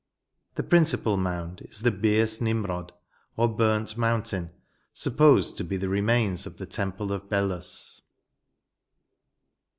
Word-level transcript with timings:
The 0.55 0.63
principal 0.63 1.15
mound 1.15 1.61
is 1.61 1.81
the 1.83 1.91
Birs 1.91 2.41
Nimrod 2.41 2.91
or 3.37 3.47
Burnt 3.47 3.95
Mountain, 3.95 4.51
supposed 4.91 5.57
to 5.57 5.63
be 5.63 5.77
the 5.77 5.89
remains 5.89 6.47
of 6.47 6.57
the 6.57 6.65
temple 6.65 7.11
of 7.11 7.29
Belus. 7.29 8.01